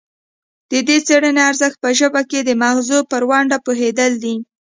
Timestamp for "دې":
0.87-0.97